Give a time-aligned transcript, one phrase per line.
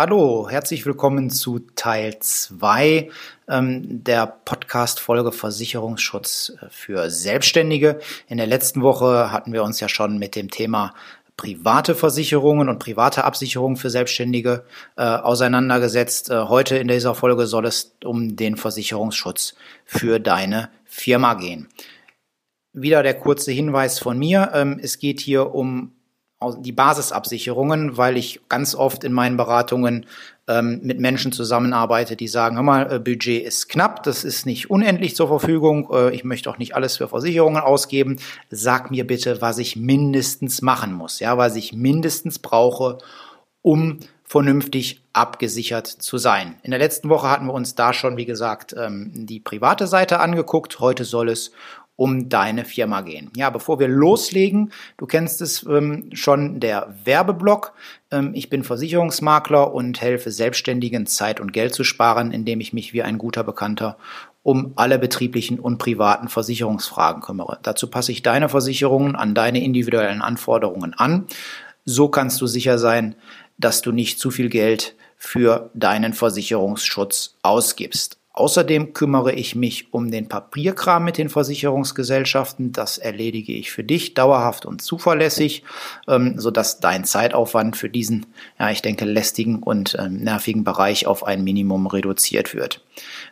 [0.00, 3.10] Hallo, herzlich willkommen zu Teil 2
[3.48, 7.98] ähm, der Podcast-Folge Versicherungsschutz äh, für Selbstständige.
[8.28, 10.94] In der letzten Woche hatten wir uns ja schon mit dem Thema
[11.36, 14.62] private Versicherungen und private Absicherungen für Selbstständige
[14.96, 16.30] äh, auseinandergesetzt.
[16.30, 21.66] Äh, heute in dieser Folge soll es um den Versicherungsschutz für deine Firma gehen.
[22.72, 24.52] Wieder der kurze Hinweis von mir.
[24.54, 25.97] Ähm, es geht hier um
[26.58, 30.06] die Basisabsicherungen, weil ich ganz oft in meinen Beratungen
[30.46, 34.70] ähm, mit Menschen zusammenarbeite, die sagen, hör mal, äh, Budget ist knapp, das ist nicht
[34.70, 38.18] unendlich zur Verfügung, äh, ich möchte auch nicht alles für Versicherungen ausgeben.
[38.50, 42.98] Sag mir bitte, was ich mindestens machen muss, ja, was ich mindestens brauche,
[43.62, 43.98] um
[44.28, 46.56] vernünftig abgesichert zu sein.
[46.62, 50.20] In der letzten Woche hatten wir uns da schon, wie gesagt, ähm, die private Seite
[50.20, 50.80] angeguckt.
[50.80, 51.50] Heute soll es
[51.98, 53.28] um deine Firma gehen.
[53.34, 57.72] Ja, bevor wir loslegen, du kennst es ähm, schon, der Werbeblock.
[58.12, 62.92] Ähm, ich bin Versicherungsmakler und helfe Selbstständigen Zeit und Geld zu sparen, indem ich mich
[62.92, 63.98] wie ein guter Bekannter
[64.44, 67.58] um alle betrieblichen und privaten Versicherungsfragen kümmere.
[67.64, 71.26] Dazu passe ich deine Versicherungen an deine individuellen Anforderungen an.
[71.84, 73.16] So kannst du sicher sein,
[73.58, 78.17] dass du nicht zu viel Geld für deinen Versicherungsschutz ausgibst.
[78.38, 82.70] Außerdem kümmere ich mich um den Papierkram mit den Versicherungsgesellschaften.
[82.70, 85.64] Das erledige ich für dich dauerhaft und zuverlässig,
[86.06, 91.26] ähm, sodass dein Zeitaufwand für diesen, ja, ich denke, lästigen und ähm, nervigen Bereich auf
[91.26, 92.80] ein Minimum reduziert wird.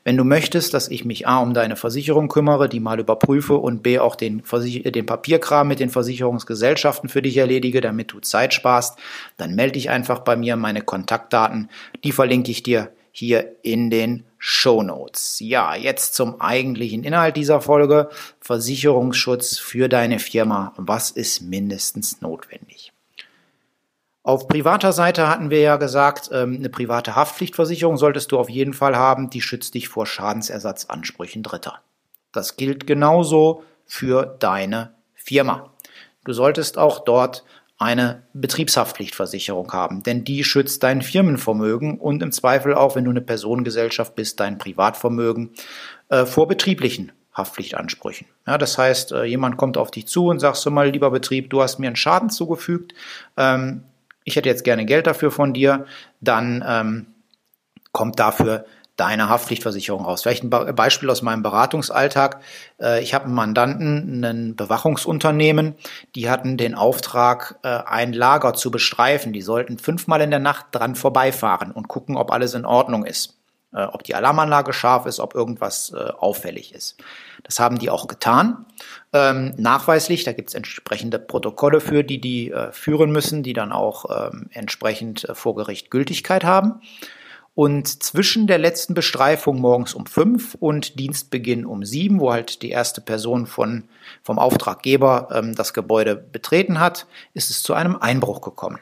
[0.02, 3.84] Wenn du möchtest, dass ich mich A um deine Versicherung kümmere, die mal überprüfe und
[3.84, 8.54] B auch den, Versich den Papierkram mit den Versicherungsgesellschaften für dich erledige, damit du Zeit
[8.54, 8.98] sparst,
[9.36, 10.56] dann melde dich einfach bei mir.
[10.56, 11.68] Meine Kontaktdaten,
[12.02, 15.40] die verlinke ich dir hier in den Show Notes.
[15.40, 18.10] Ja, jetzt zum eigentlichen Inhalt dieser Folge.
[18.40, 20.72] Versicherungsschutz für deine Firma.
[20.76, 22.92] Was ist mindestens notwendig?
[24.22, 28.72] Auf privater Seite hatten wir ja gesagt, ähm, eine private Haftpflichtversicherung solltest du auf jeden
[28.72, 29.30] Fall haben.
[29.30, 31.80] Die schützt dich vor Schadensersatzansprüchen Dritter.
[32.30, 35.72] Das gilt genauso für deine Firma.
[36.22, 37.42] Du solltest auch dort
[37.78, 43.20] eine Betriebshaftpflichtversicherung haben, denn die schützt dein Firmenvermögen und im Zweifel auch, wenn du eine
[43.20, 45.50] Personengesellschaft bist, dein Privatvermögen
[46.08, 48.26] äh, vor betrieblichen Haftpflichtansprüchen.
[48.46, 51.50] Ja, das heißt, äh, jemand kommt auf dich zu und sagst du mal, lieber Betrieb,
[51.50, 52.94] du hast mir einen Schaden zugefügt,
[53.36, 53.82] ähm,
[54.24, 55.86] ich hätte jetzt gerne Geld dafür von dir,
[56.20, 57.06] dann ähm,
[57.92, 58.64] kommt dafür
[58.96, 60.22] deine Haftpflichtversicherung raus.
[60.22, 62.40] Vielleicht ein Beispiel aus meinem Beratungsalltag.
[62.80, 65.74] Äh, ich habe einen Mandanten, ein Bewachungsunternehmen,
[66.14, 69.32] die hatten den Auftrag, äh, ein Lager zu bestreifen.
[69.32, 73.34] Die sollten fünfmal in der Nacht dran vorbeifahren und gucken, ob alles in Ordnung ist.
[73.74, 76.96] Äh, ob die Alarmanlage scharf ist, ob irgendwas auffällig ist.
[77.42, 78.64] Das haben die auch getan.
[79.12, 84.30] Ähm, nachweislich, da gibt es entsprechende Protokolle für, die die führen müssen, die dann auch
[84.32, 86.80] ähm, entsprechend vor Gericht Gültigkeit haben.
[87.56, 92.68] Und zwischen der letzten Bestreifung morgens um fünf und Dienstbeginn um sieben, wo halt die
[92.68, 93.84] erste Person von,
[94.22, 98.78] vom Auftraggeber ähm, das Gebäude betreten hat, ist es zu einem Einbruch gekommen.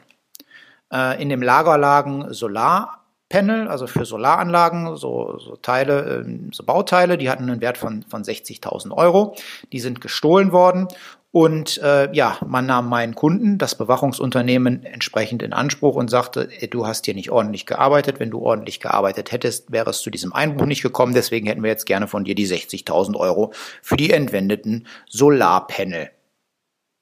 [0.91, 7.17] Äh, in dem Lager lagen Solarpanel, also für Solaranlagen, so, so Teile, äh, so Bauteile,
[7.17, 9.37] die hatten einen Wert von, von 60.000 Euro.
[9.71, 10.89] Die sind gestohlen worden
[11.35, 16.87] und äh, ja, man nahm meinen Kunden, das Bewachungsunternehmen, entsprechend in Anspruch und sagte, du
[16.87, 18.21] hast hier nicht ordentlich gearbeitet.
[18.21, 21.13] Wenn du ordentlich gearbeitet hättest, wäre es zu diesem Einbruch nicht gekommen.
[21.13, 23.51] Deswegen hätten wir jetzt gerne von dir die 60.000 Euro
[23.81, 26.09] für die entwendeten Solarpanel.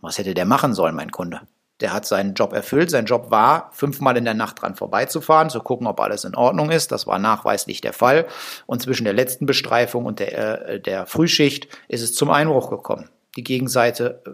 [0.01, 1.41] Was hätte der machen sollen, mein Kunde?
[1.79, 2.89] Der hat seinen Job erfüllt.
[2.89, 6.71] Sein Job war, fünfmal in der Nacht dran vorbeizufahren, zu gucken, ob alles in Ordnung
[6.71, 6.91] ist.
[6.91, 8.25] Das war nachweislich der Fall.
[8.65, 13.09] Und zwischen der letzten Bestreifung und der, äh, der Frühschicht ist es zum Einbruch gekommen
[13.35, 14.31] die Gegenseite äh,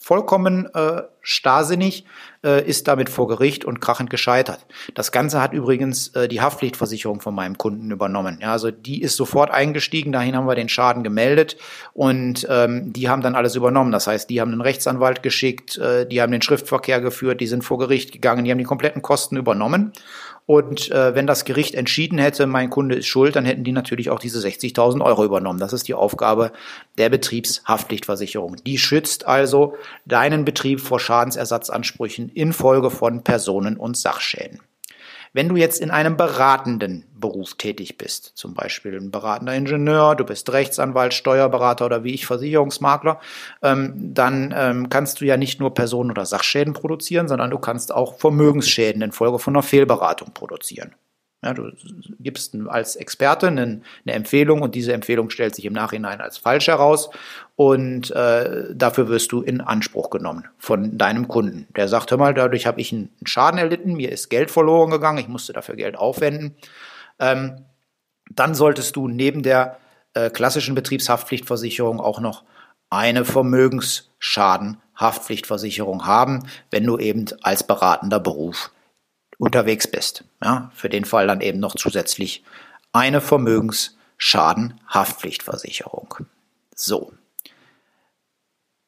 [0.00, 2.04] vollkommen äh, starrsinnig,
[2.44, 4.64] äh, ist damit vor Gericht und krachend gescheitert.
[4.94, 8.38] Das Ganze hat übrigens äh, die Haftpflichtversicherung von meinem Kunden übernommen.
[8.40, 11.56] Ja, also die ist sofort eingestiegen, dahin haben wir den Schaden gemeldet
[11.94, 13.90] und ähm, die haben dann alles übernommen.
[13.90, 17.64] Das heißt, die haben einen Rechtsanwalt geschickt, äh, die haben den Schriftverkehr geführt, die sind
[17.64, 19.92] vor Gericht gegangen, die haben die kompletten Kosten übernommen
[20.48, 24.08] und äh, wenn das Gericht entschieden hätte, mein Kunde ist schuld, dann hätten die natürlich
[24.08, 25.58] auch diese 60.000 Euro übernommen.
[25.58, 26.52] Das ist die Aufgabe
[26.96, 28.56] der Betriebshaftpflichtversicherung.
[28.64, 29.74] Die schützt also
[30.06, 34.60] deinen Betrieb vor Schadensersatzansprüchen infolge von Personen- und Sachschäden.
[35.32, 40.24] Wenn du jetzt in einem beratenden Beruf tätig bist, zum Beispiel ein beratender Ingenieur, du
[40.24, 43.20] bist Rechtsanwalt, Steuerberater oder wie ich Versicherungsmakler,
[43.62, 47.92] ähm, dann ähm, kannst du ja nicht nur Personen- oder Sachschäden produzieren, sondern du kannst
[47.92, 50.94] auch Vermögensschäden infolge von einer Fehlberatung produzieren.
[51.44, 51.70] Ja, du
[52.18, 56.66] gibst als Experte eine, eine, Empfehlung und diese Empfehlung stellt sich im Nachhinein als falsch
[56.66, 57.10] heraus
[57.54, 61.68] und äh, dafür wirst du in Anspruch genommen von deinem Kunden.
[61.76, 65.18] Der sagt, hör mal, dadurch habe ich einen Schaden erlitten, mir ist Geld verloren gegangen,
[65.18, 66.56] ich musste dafür Geld aufwenden.
[67.20, 67.64] Ähm,
[68.30, 69.78] dann solltest du neben der
[70.14, 72.42] äh, klassischen Betriebshaftpflichtversicherung auch noch
[72.90, 78.72] eine Vermögensschadenhaftpflichtversicherung haben, wenn du eben als beratender Beruf
[79.38, 80.24] unterwegs bist.
[80.42, 82.42] Ja, für den Fall dann eben noch zusätzlich
[82.92, 86.14] eine Vermögensschadenhaftpflichtversicherung.
[86.74, 87.12] So.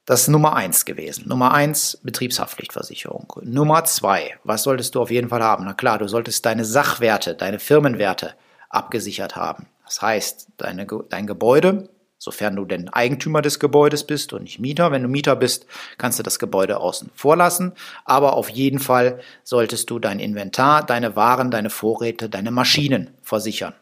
[0.04, 1.28] Das ist Nummer eins gewesen.
[1.28, 3.32] Nummer eins, Betriebshaftpflichtversicherung.
[3.42, 5.64] Nummer zwei, was solltest du auf jeden Fall haben?
[5.64, 8.34] Na klar, du solltest deine Sachwerte, deine Firmenwerte
[8.70, 9.68] abgesichert haben.
[9.84, 11.88] Das heißt, deine, dein Gebäude,
[12.20, 14.92] sofern du denn Eigentümer des Gebäudes bist und nicht Mieter.
[14.92, 17.72] Wenn du Mieter bist, kannst du das Gebäude außen vor lassen.
[18.04, 23.72] Aber auf jeden Fall solltest du dein Inventar, deine Waren, deine Vorräte, deine Maschinen versichern.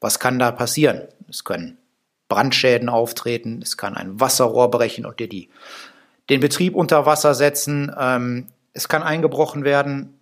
[0.00, 1.02] Was kann da passieren?
[1.28, 1.78] Es können
[2.28, 5.50] Brandschäden auftreten, es kann ein Wasserrohr brechen und dir die,
[6.30, 7.94] den Betrieb unter Wasser setzen.
[7.96, 10.13] Ähm, es kann eingebrochen werden,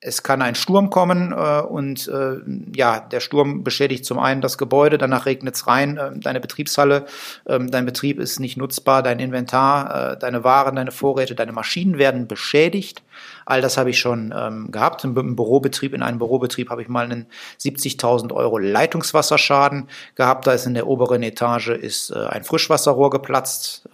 [0.00, 2.36] es kann ein Sturm kommen äh, und äh,
[2.74, 7.06] ja, der Sturm beschädigt zum einen das Gebäude, danach regnet es rein, äh, deine Betriebshalle,
[7.46, 11.98] äh, dein Betrieb ist nicht nutzbar, dein Inventar, äh, deine Waren, deine Vorräte, deine Maschinen
[11.98, 13.02] werden beschädigt.
[13.44, 15.02] All das habe ich schon ähm, gehabt.
[15.02, 17.26] Im, Im, Bürobetrieb, in einem Bürobetrieb habe ich mal einen
[17.60, 20.46] 70.000 Euro Leitungswasserschaden gehabt.
[20.46, 23.88] Da ist in der oberen Etage ist äh, ein Frischwasserrohr geplatzt.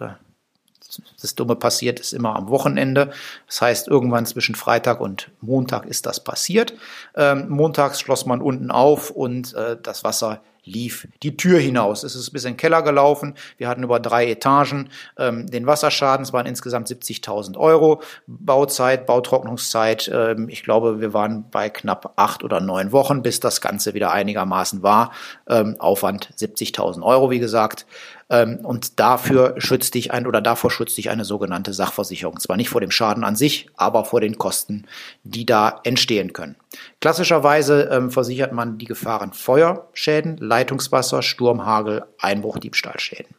[1.21, 3.11] Das Dumme passiert ist immer am Wochenende.
[3.47, 6.73] Das heißt, irgendwann zwischen Freitag und Montag ist das passiert.
[7.15, 12.03] Ähm, montags schloss man unten auf und äh, das Wasser lief die Tür hinaus.
[12.03, 13.35] Es ist bis in den Keller gelaufen.
[13.57, 16.23] Wir hatten über drei Etagen ähm, den Wasserschaden.
[16.23, 18.01] Es waren insgesamt 70.000 Euro.
[18.27, 20.09] Bauzeit, Bautrocknungszeit.
[20.13, 24.11] Ähm, ich glaube, wir waren bei knapp acht oder neun Wochen, bis das Ganze wieder
[24.11, 25.11] einigermaßen war.
[25.47, 27.85] Ähm, Aufwand 70.000 Euro, wie gesagt.
[28.29, 32.39] Ähm, und dafür schützt dich ein oder davor schützt dich eine sogenannte Sachversicherung.
[32.39, 34.85] Zwar nicht vor dem Schaden an sich, aber vor den Kosten,
[35.23, 36.55] die da entstehen können.
[37.01, 43.35] Klassischerweise ähm, versichert man die Gefahren Feuerschäden, Leitungswasser, Sturm, Hagel, Einbruch, Diebstahlschäden.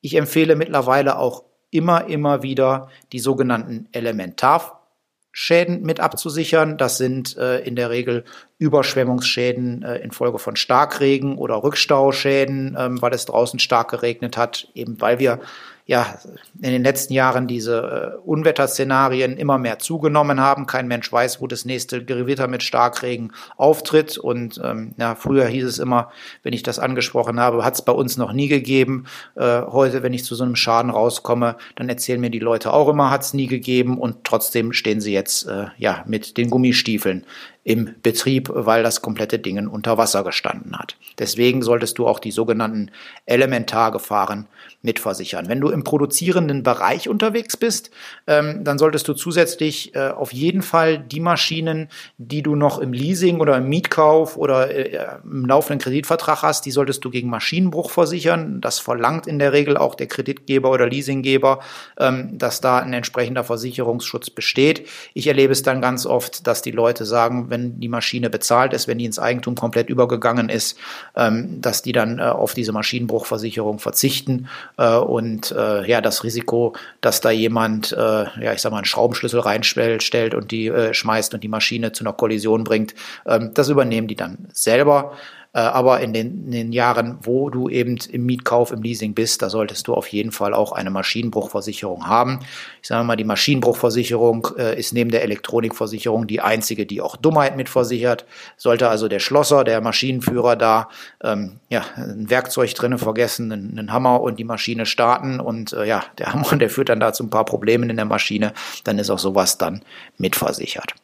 [0.00, 6.76] Ich empfehle mittlerweile auch immer, immer wieder die sogenannten Elementarschäden mit abzusichern.
[6.78, 8.24] Das sind äh, in der Regel
[8.64, 15.00] Überschwemmungsschäden äh, infolge von Starkregen oder Rückstauschäden, ähm, weil es draußen stark geregnet hat, eben
[15.00, 15.40] weil wir
[15.86, 16.18] ja
[16.62, 20.66] in den letzten Jahren diese äh, Unwetterszenarien immer mehr zugenommen haben.
[20.66, 24.16] Kein Mensch weiß, wo das nächste Gewitter mit Starkregen auftritt.
[24.16, 26.10] Und ähm, ja, früher hieß es immer,
[26.42, 29.04] wenn ich das angesprochen habe, hat es bei uns noch nie gegeben.
[29.34, 32.88] Äh, heute, wenn ich zu so einem Schaden rauskomme, dann erzählen mir die Leute auch
[32.88, 33.98] immer, hat es nie gegeben.
[33.98, 37.26] Und trotzdem stehen sie jetzt äh, ja mit den Gummistiefeln
[37.64, 40.96] im Betrieb, weil das komplette Ding unter Wasser gestanden hat.
[41.18, 42.90] Deswegen solltest du auch die sogenannten
[43.24, 44.46] Elementargefahren
[44.82, 45.48] mitversichern.
[45.48, 47.90] Wenn du im produzierenden Bereich unterwegs bist,
[48.26, 51.88] ähm, dann solltest du zusätzlich äh, auf jeden Fall die Maschinen,
[52.18, 56.70] die du noch im Leasing oder im Mietkauf oder äh, im laufenden Kreditvertrag hast, die
[56.70, 58.60] solltest du gegen Maschinenbruch versichern.
[58.60, 61.60] Das verlangt in der Regel auch der Kreditgeber oder Leasinggeber,
[61.98, 64.86] ähm, dass da ein entsprechender Versicherungsschutz besteht.
[65.14, 68.88] Ich erlebe es dann ganz oft, dass die Leute sagen, wenn die Maschine bezahlt ist,
[68.88, 70.76] wenn die ins Eigentum komplett übergegangen ist,
[71.16, 76.74] ähm, dass die dann äh, auf diese Maschinenbruchversicherung verzichten äh, und äh, ja, das Risiko,
[77.00, 81.32] dass da jemand, äh, ja, ich sag mal, einen Schraubenschlüssel reinstellt und die äh, schmeißt
[81.34, 82.94] und die Maschine zu einer Kollision bringt,
[83.26, 85.12] ähm, das übernehmen die dann selber.
[85.54, 89.40] Äh, aber in den, in den Jahren, wo du eben im Mietkauf, im Leasing bist,
[89.40, 92.40] da solltest du auf jeden Fall auch eine Maschinenbruchversicherung haben.
[92.82, 97.56] Ich sage mal, die Maschinenbruchversicherung äh, ist neben der Elektronikversicherung die einzige, die auch Dummheit
[97.56, 98.26] mitversichert.
[98.56, 100.88] Sollte also der Schlosser, der Maschinenführer da
[101.22, 105.86] ähm, ja, ein Werkzeug drinnen vergessen, einen, einen, Hammer und die Maschine starten und äh,
[105.86, 108.98] ja, der Hammer, der führt dann da zu ein paar Problemen in der Maschine, dann
[108.98, 109.84] ist auch sowas dann
[110.18, 110.94] mitversichert.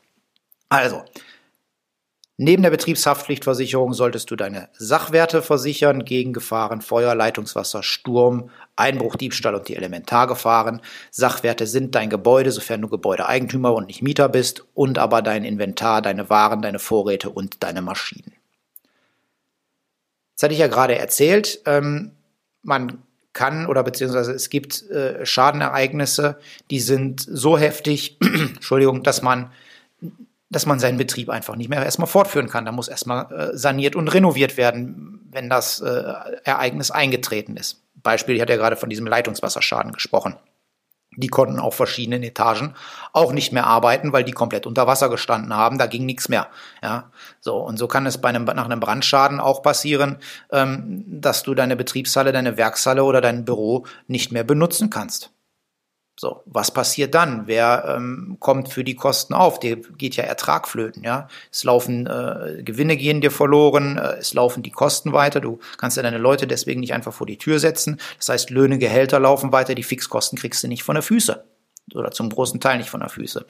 [0.68, 1.02] Also,
[2.42, 9.54] Neben der Betriebshaftpflichtversicherung solltest du deine Sachwerte versichern gegen Gefahren Feuer, Leitungswasser, Sturm, Einbruch, Diebstahl
[9.54, 10.80] und die Elementargefahren.
[11.10, 16.00] Sachwerte sind dein Gebäude, sofern du Gebäudeeigentümer und nicht Mieter bist, und aber dein Inventar,
[16.00, 18.32] deine Waren, deine Vorräte und deine Maschinen.
[20.32, 22.12] Jetzt hatte ich ja gerade erzählt, ähm,
[22.62, 23.02] man
[23.34, 26.38] kann oder beziehungsweise es gibt äh, Schadenereignisse,
[26.70, 29.50] die sind so heftig, Entschuldigung, dass man
[30.50, 32.64] dass man seinen Betrieb einfach nicht mehr erstmal fortführen kann.
[32.64, 36.12] Da muss erstmal äh, saniert und renoviert werden, wenn das äh,
[36.44, 37.84] Ereignis eingetreten ist.
[37.94, 40.36] Beispiel, ich hatte ja gerade von diesem Leitungswasserschaden gesprochen.
[41.16, 42.74] Die konnten auf verschiedenen Etagen
[43.12, 45.76] auch nicht mehr arbeiten, weil die komplett unter Wasser gestanden haben.
[45.76, 46.48] Da ging nichts mehr.
[46.82, 50.18] Ja, so und so kann es bei einem nach einem Brandschaden auch passieren,
[50.52, 55.32] ähm, dass du deine Betriebshalle, deine Werkshalle oder dein Büro nicht mehr benutzen kannst.
[56.20, 57.46] So, was passiert dann?
[57.46, 59.58] Wer ähm, kommt für die Kosten auf?
[59.58, 61.28] Dir geht ja Ertrag flöten, ja.
[61.50, 65.40] Es laufen äh, Gewinne gehen dir verloren, äh, es laufen die Kosten weiter.
[65.40, 67.98] Du kannst ja deine Leute deswegen nicht einfach vor die Tür setzen.
[68.18, 71.42] Das heißt, Löhne, Gehälter laufen weiter, die Fixkosten kriegst du nicht von der Füße
[71.94, 73.46] oder zum großen Teil nicht von der Füße.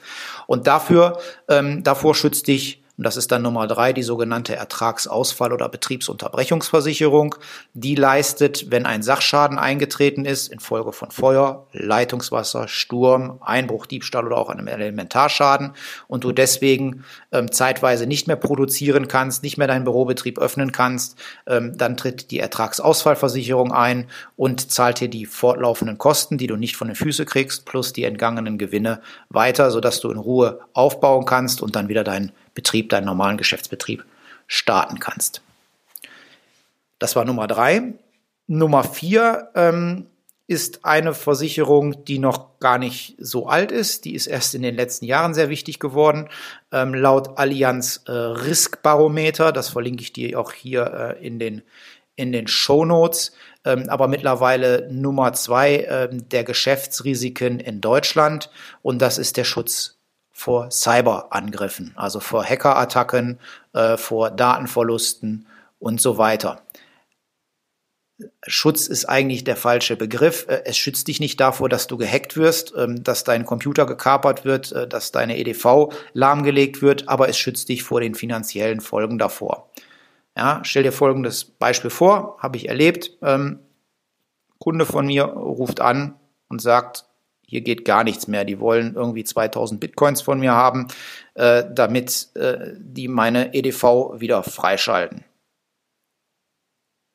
[0.47, 5.53] Und dafür, ähm, davor schützt dich und das ist dann Nummer drei, die sogenannte Ertragsausfall-
[5.53, 7.33] oder Betriebsunterbrechungsversicherung.
[7.73, 14.37] Die leistet, wenn ein Sachschaden eingetreten ist, infolge von Feuer, Leitungswasser, Sturm, Einbruch, Diebstahl oder
[14.37, 15.71] auch einem Elementarschaden
[16.07, 21.17] und du deswegen ähm, zeitweise nicht mehr produzieren kannst, nicht mehr deinen Bürobetrieb öffnen kannst,
[21.47, 26.75] ähm, dann tritt die Ertragsausfallversicherung ein und zahlt dir die fortlaufenden Kosten, die du nicht
[26.75, 31.63] von den Füßen kriegst, plus die entgangenen Gewinne weiter, sodass du in Ruhe aufbauen kannst
[31.63, 34.03] und dann wieder deinen Betrieb, deinen normalen Geschäftsbetrieb
[34.47, 35.41] starten kannst.
[36.99, 37.93] Das war Nummer drei.
[38.47, 40.07] Nummer vier ähm,
[40.51, 44.03] ist eine Versicherung, die noch gar nicht so alt ist.
[44.03, 46.27] Die ist erst in den letzten Jahren sehr wichtig geworden.
[46.73, 51.61] Ähm, laut Allianz äh, Risk Barometer, das verlinke ich dir auch hier äh, in den,
[52.17, 53.31] in den Show Notes.
[53.63, 58.49] Ähm, aber mittlerweile Nummer zwei ähm, der Geschäftsrisiken in Deutschland
[58.81, 60.00] und das ist der Schutz
[60.41, 63.39] vor Cyberangriffen, also vor Hackerattacken,
[63.73, 65.45] äh, vor Datenverlusten
[65.77, 66.63] und so weiter.
[68.47, 70.47] Schutz ist eigentlich der falsche Begriff.
[70.47, 74.43] Äh, es schützt dich nicht davor, dass du gehackt wirst, ähm, dass dein Computer gekapert
[74.43, 79.19] wird, äh, dass deine EDV lahmgelegt wird, aber es schützt dich vor den finanziellen Folgen
[79.19, 79.69] davor.
[80.35, 83.11] Ja, stell dir folgendes Beispiel vor, habe ich erlebt.
[83.21, 83.59] Ähm,
[84.57, 86.15] Kunde von mir ruft an
[86.49, 87.05] und sagt,
[87.51, 88.45] hier geht gar nichts mehr.
[88.45, 90.87] Die wollen irgendwie 2000 Bitcoins von mir haben,
[91.33, 95.25] äh, damit äh, die meine EDV wieder freischalten.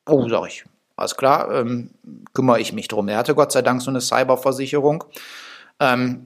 [0.07, 0.63] Oh, sag ich.
[0.95, 1.89] Alles klar, ähm,
[2.33, 3.07] kümmere ich mich drum.
[3.07, 5.05] Er hatte Gott sei Dank so eine Cyberversicherung.
[5.79, 6.25] Ähm,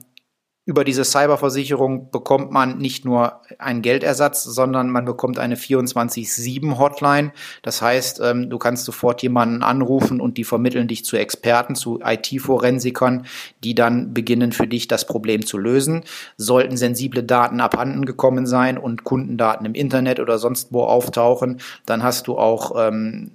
[0.72, 7.32] über diese Cyberversicherung bekommt man nicht nur einen Geldersatz, sondern man bekommt eine 24-7-Hotline.
[7.60, 12.00] Das heißt, ähm, du kannst sofort jemanden anrufen und die vermitteln dich zu Experten, zu
[12.02, 13.26] IT-Forensikern,
[13.62, 16.04] die dann beginnen für dich das Problem zu lösen.
[16.38, 22.02] Sollten sensible Daten abhanden gekommen sein und Kundendaten im Internet oder sonst wo auftauchen, dann
[22.02, 23.30] hast du auch ähm,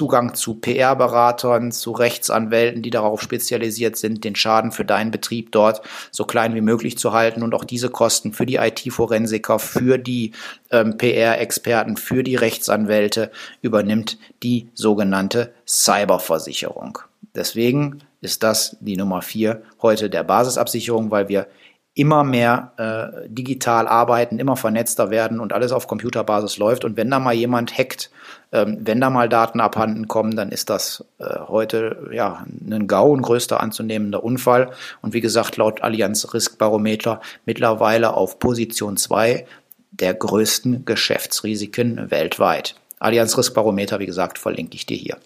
[0.00, 5.82] Zugang zu PR-Beratern, zu Rechtsanwälten, die darauf spezialisiert sind, den Schaden für deinen Betrieb dort
[6.10, 10.32] so klein wie möglich zu halten und auch diese Kosten für die IT-Forensiker, für die
[10.70, 13.30] ähm, PR-Experten, für die Rechtsanwälte
[13.60, 17.00] übernimmt die sogenannte Cyberversicherung.
[17.34, 21.46] Deswegen ist das die Nummer vier heute der Basisabsicherung, weil wir
[21.94, 26.84] immer mehr äh, digital arbeiten, immer vernetzter werden und alles auf Computerbasis läuft.
[26.84, 28.10] Und wenn da mal jemand hackt,
[28.52, 33.16] ähm, wenn da mal Daten abhanden kommen, dann ist das äh, heute ja ein GAU,
[33.16, 34.70] ein größter anzunehmender Unfall.
[35.02, 39.46] Und wie gesagt, laut Allianz Riskbarometer mittlerweile auf Position zwei
[39.90, 42.76] der größten Geschäftsrisiken weltweit.
[43.00, 45.18] Allianz Riskbarometer, wie gesagt, verlinke ich dir hier.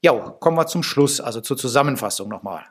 [0.00, 2.62] Ja, kommen wir zum Schluss, also zur Zusammenfassung nochmal.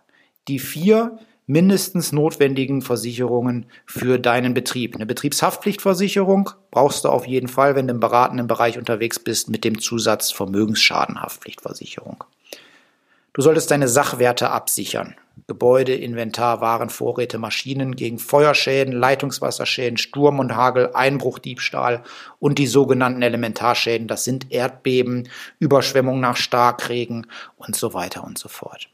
[0.47, 4.95] Die vier mindestens notwendigen Versicherungen für deinen Betrieb.
[4.95, 9.63] Eine Betriebshaftpflichtversicherung brauchst du auf jeden Fall, wenn du im beratenden Bereich unterwegs bist, mit
[9.63, 12.23] dem Zusatz Vermögensschadenhaftpflichtversicherung.
[13.33, 15.15] Du solltest deine Sachwerte absichern.
[15.45, 22.03] Gebäude, Inventar, Waren, Vorräte, Maschinen gegen Feuerschäden, Leitungswasserschäden, Sturm und Hagel, Einbruch, Diebstahl
[22.39, 24.07] und die sogenannten Elementarschäden.
[24.07, 28.89] Das sind Erdbeben, Überschwemmung nach Starkregen und so weiter und so fort.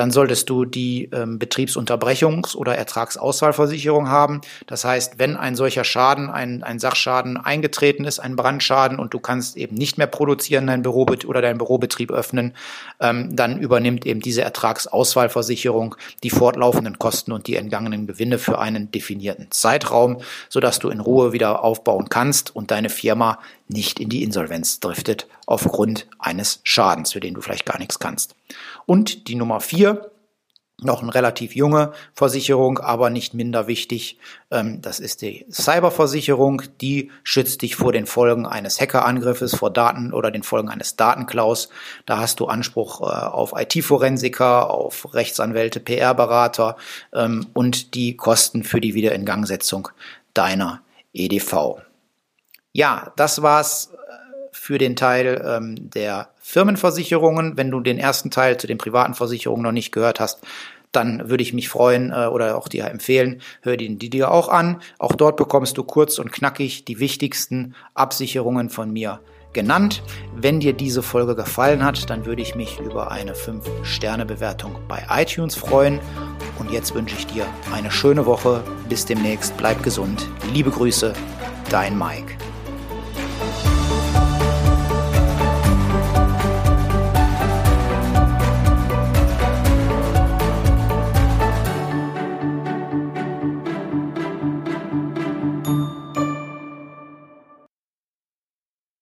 [0.00, 4.40] Dann solltest du die ähm, Betriebsunterbrechungs- oder Ertragsausfallversicherung haben.
[4.66, 9.20] Das heißt, wenn ein solcher Schaden, ein, ein Sachschaden eingetreten ist, ein Brandschaden und du
[9.20, 12.54] kannst eben nicht mehr produzieren, dein Büro oder deinen Bürobetrieb öffnen,
[12.98, 18.90] ähm, dann übernimmt eben diese Ertragsausfallversicherung die fortlaufenden Kosten und die entgangenen Gewinne für einen
[18.90, 23.38] definierten Zeitraum, sodass du in Ruhe wieder aufbauen kannst und deine Firma
[23.70, 28.34] nicht in die Insolvenz driftet aufgrund eines Schadens, für den du vielleicht gar nichts kannst.
[28.86, 30.10] Und die Nummer vier,
[30.82, 34.18] noch eine relativ junge Versicherung, aber nicht minder wichtig.
[34.50, 36.62] Ähm, das ist die Cyberversicherung.
[36.80, 41.68] Die schützt dich vor den Folgen eines Hackerangriffes, vor Daten oder den Folgen eines Datenklaus.
[42.06, 46.76] Da hast du Anspruch äh, auf IT-Forensiker, auf Rechtsanwälte, PR-Berater
[47.12, 49.88] ähm, und die Kosten für die Wiederingangsetzung
[50.32, 50.80] deiner
[51.12, 51.82] EDV.
[52.72, 54.12] Ja, das war's äh,
[54.52, 57.56] für den Teil ähm, der Firmenversicherungen.
[57.56, 60.40] Wenn du den ersten Teil zu den privaten Versicherungen noch nicht gehört hast,
[60.92, 64.48] dann würde ich mich freuen äh, oder auch dir empfehlen, hör die, die dir auch
[64.48, 64.80] an.
[64.98, 69.20] Auch dort bekommst du kurz und knackig die wichtigsten Absicherungen von mir
[69.52, 70.02] genannt.
[70.34, 75.54] Wenn dir diese Folge gefallen hat, dann würde ich mich über eine 5-Sterne-Bewertung bei iTunes
[75.54, 75.98] freuen.
[76.58, 78.62] Und jetzt wünsche ich dir eine schöne Woche.
[78.88, 79.56] Bis demnächst.
[79.56, 80.28] Bleib gesund.
[80.52, 81.14] Liebe Grüße,
[81.70, 82.36] dein Mike.